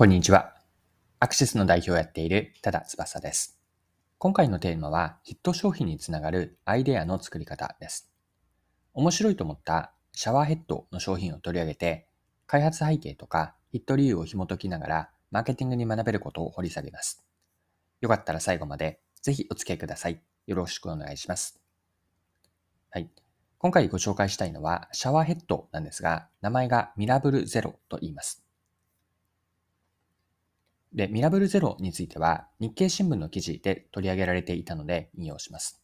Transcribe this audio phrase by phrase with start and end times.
[0.00, 0.54] こんにちは。
[1.18, 3.60] アクシスの代表をやっている多田翼です。
[4.16, 8.10] 今回のテーマはヒット商品につながるアイデアの作り方です。
[8.94, 12.06] 面白いと思ったシャワーヘッドの商品を取り上げて、
[12.46, 17.22] 開発背景とかヒット理由を紐解きながらマーケティングに学べることを掘り下げます。
[18.00, 20.22] よかったら最後までぜひお付き合いください。
[20.46, 21.60] よろしくお願いします。
[22.88, 23.10] はい。
[23.58, 28.42] 今回ご紹介したいのはシャワーヘッドなんですが、名前がミラブルゼロと言います。
[30.92, 35.80] で、ミラブルゼロについては日経新聞の記事で取り上げられていたので引用します。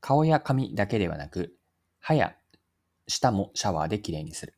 [0.00, 1.54] 顔や髪だけではなく、
[2.00, 2.34] 歯や
[3.06, 4.54] 舌もシャワーできれいにする。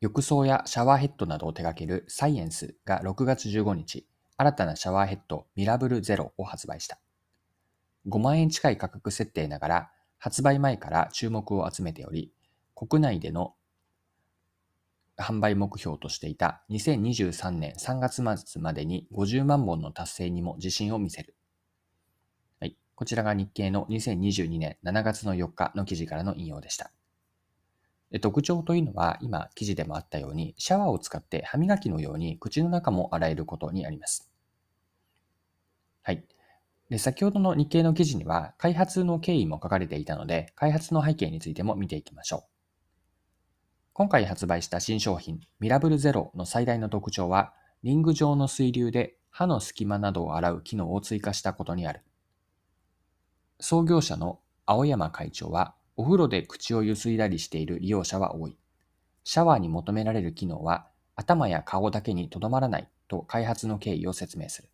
[0.00, 6.98] 浴槽やシャワーヘッドなどを手掛けるサイエンスが6月15日、新たなシャワーヘッドミラブルゼロを発売した。
[8.08, 12.32] 5万円近い価格設定ながら、発売前から注目を集めており、
[12.74, 13.54] 国内での
[15.18, 21.36] 販売目標としていた2023年3月末までに50万本の達成にも自信を見せる。
[22.60, 22.76] はい。
[22.94, 26.90] こちらが日経の2022年7月の4日の記事からの引用でした。
[28.20, 34.30] 特徴というのは今記事でもあったようにシャワーを使って歯磨きのように口の中も洗えることにあります。
[36.02, 36.24] はい。
[36.90, 42.53] で先ほどの日経の記事には開発の経緯も書かれていたので開発の背景についても見ていきましょう。
[43.96, 52.00] 今回発売した新商品、ミラブルゼロの最大の特徴は、リング状の水流で歯の隙間などを洗う機能を追加したことにある。
[53.60, 58.58] 創業者の青山会長は、お風呂で口をゆすいだりしている利用者は多い。
[59.22, 64.70] シャワーに求められる機能は、頭や顔だけにとどまらないと開発の経緯を説明する。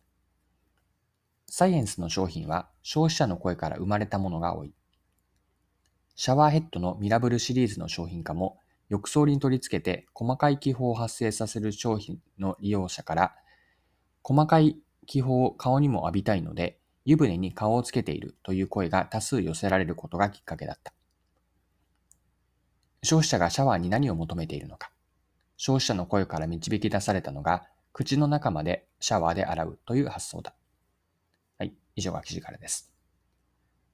[1.45, 4.73] サイエンスの商品は消費者の声から生まれたものが多い。
[6.15, 8.57] シャワーヘッドのミラブルシリーズの商品化も
[8.91, 13.35] 浴槽に取り付けて細かい気泡を発生させる商品の利用者から、
[14.21, 20.93] 細かい気泡を顔にも浴びたいので、湯船に顔をつけているという声が多数寄せられることがきっかけだった。
[23.01, 24.91] 消費者がシャワーに何を求めているのか。
[25.55, 27.63] 消費者の声から導き出されたのが、
[27.93, 30.53] 口の中までシャワーで洗うという発想だ。
[31.57, 32.91] はい、以上が記事からです。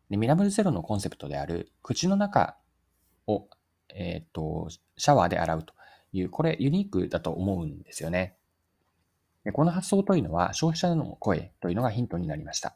[0.10, 2.58] でミラブルゼロのコンセプトである口の中
[3.28, 3.48] を
[3.94, 4.68] えっ、ー、と、
[4.98, 5.74] シャワーで洗うと
[6.14, 8.38] いう、これユニークだと思うんですよね。
[9.48, 12.76] でこの発想というのは消費者の声というのがヒントになりました。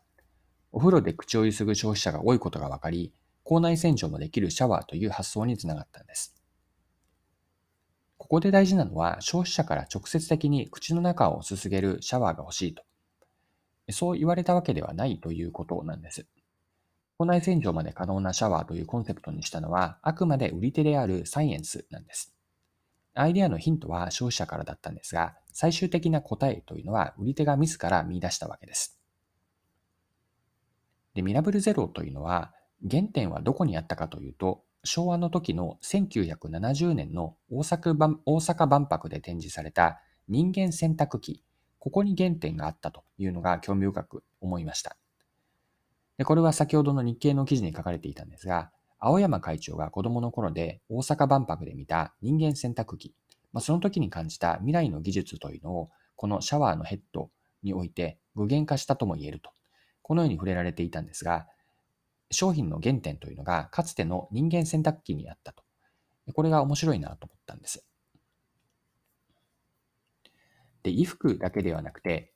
[0.72, 3.13] お風呂で口をゆすぐ消費者が多いことが分かり、
[3.44, 6.33] 口内洗浄もできるシャワーという発想につながったんです。
[8.17, 12.83] ここで大事なのは消費者から直接的に口の中をすすげるシャワーが欲しいと。
[13.89, 16.25] そう言われたわけではないということなんです。
[17.21, 22.33] 口内洗浄まで可能なシャワーというコンセプトにしたのは、あくまで売り手であるサイエンスなんです。
[23.13, 28.99] アイデアのヒントは消費者からだったんですが、最終的な答えというのは売り手が自ら見出したわけです。
[31.13, 32.53] で、ミラブルゼロというのは、
[32.89, 41.43] 原点はどこにあったかというと、昭和の時の1970年の大阪万大阪万博で展示された人間洗濯機、
[41.77, 44.97] ここに原点があったというのが興味深く思いました。
[46.21, 53.15] で、これは先ほどの日経の記事に書かれていたんですが、青山会長が子供の頃で大阪万博で見た人間洗濯機、
[53.51, 57.31] まあ、その時に感じた未来の技術というのを、このシャワーのヘッド
[57.63, 59.49] において具現化したとも言えると。
[60.03, 61.47] このように触れられていたんですが、
[62.29, 65.63] 商品の原点というのがかつての人間洗濯機にあったと。
[66.35, 67.83] これが面白いなと思ったんです。
[70.83, 72.31] で、衣服だけではなくて、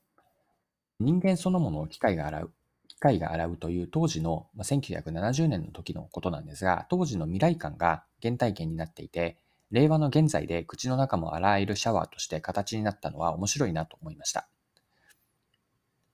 [0.99, 2.54] 人間そのものを機械が洗う。
[2.95, 9.37] 機械が洗うという当時の、まあ、1970年の時のことなんですが、当時の未来感が原体験になっていて、
[9.71, 14.47] 令和の現在で口の中も洗えるシャワーとして形になったのは面白いなと思いました。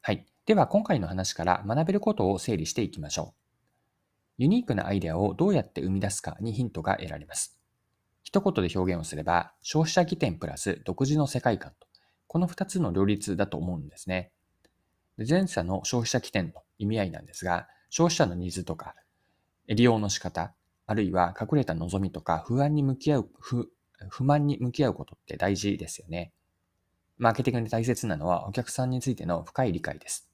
[0.01, 0.25] はい。
[0.45, 3.41] では今回の話から学べることを整理していきましょう。
[4.39, 7.59] ユニークなアイデアをどうやって生み出すかにヒントが得られます。
[8.23, 11.87] 一言で表現をすれば、消費者起点プラス独自の世界観と、
[12.27, 14.31] この二つの両立だと思うんですね。
[15.27, 18.95] 前者の消費者起点の意味合いなんですが、消費者のニーズとか、
[19.67, 20.53] 利用の仕方、
[20.85, 23.71] あるいは隠れた望みとか不安に向き合う、不
[24.09, 26.33] 不満に向き合うことって大事ですよね。
[27.17, 30.29] マーケティングで大切なのはお客さんについての深い理解です。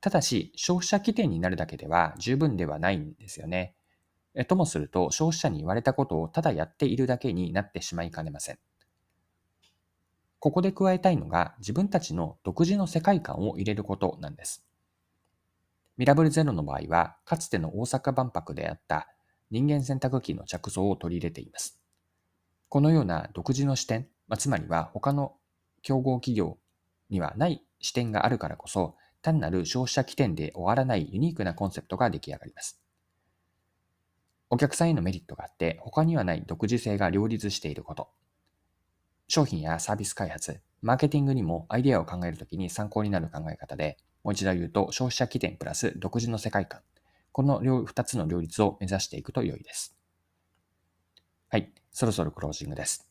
[0.00, 3.74] ただし、消費者起点になるだけでは十分ではないんですよね。
[4.46, 8.58] ともすると、消費者に言われたことをただやっているだけになってしまいかねません。
[10.40, 14.64] ここで加えたいのが自分たちの独自の世界観を入れることなんです。
[15.98, 19.06] ミラブルゼロの場合は、かつての大阪万博であった
[19.50, 21.78] 人間洗濯機の着想を取り入れています。
[22.70, 25.34] このような独自の視点、ま、つまりは他の
[25.82, 26.56] 競合企業
[27.10, 32.80] にはない視点があるからこそ、単なる消費者起点で終わらないユニークなコンセプトが出来上がります。
[34.48, 38.08] お客さんへのメリットがあって、他にはない独自性が両立していること。
[39.30, 46.80] 商品やサービス開発、マーケティングにもアイデアを考えるときに参考になる考え方で、もう一度言うと消費者起点プラス独自の世界観。
[47.30, 49.96] この2つの両立を目指していくと良いです。
[51.48, 53.08] はい、そろそろクロージングです。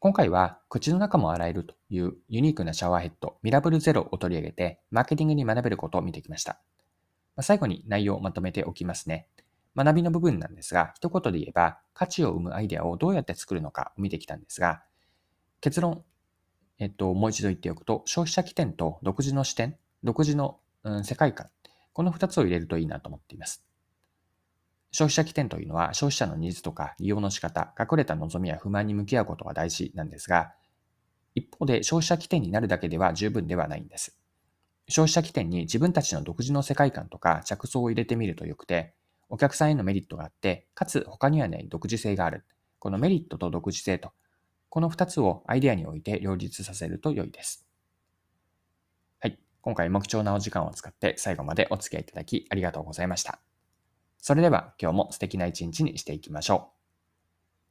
[0.00, 6.58] 今回は口の中も洗えるというユニークなシャワーヘッドミラブルゼロを取り上げてマーケティングに学べることを見てきました。
[7.40, 9.28] 最後に内容をまとめておきますね。
[9.76, 14.82] 学びの部分なんですが、一言で言えば価値を生むアイデアをどうやって作るのかを見てきたんですが、
[15.64, 16.04] 結論、
[16.78, 21.48] えっと、もう一度言っておくと、消費者起点と独自の視点、独自の、うん、世界観、
[21.94, 23.64] この二つを入れるといいなと思っています。
[24.92, 30.52] 消費者起点というのは消費者のニーズとか利用の仕方、隠れた望みや不満に向き合うことが大事なんですが、
[31.34, 34.18] 一方で消費者起点になるだけでは十分ではないんです。
[34.90, 38.92] 消費者起点に自分たちの独自の世界観とか着想を入れてみるとよくて、
[39.30, 42.44] お客さんへのメリットがあって、かつ他にはない独自性がある。
[42.80, 44.12] このメリットと独自性と、
[44.74, 47.64] この2つをアイデアにおいて両立させると良いです。
[49.20, 49.38] はい。
[49.60, 53.38] 今回も貴重なお時間を使って最後までお付き合いいただきありがとうございました。
[54.18, 56.73] それでは今日も素敵な一日にしていきましょう。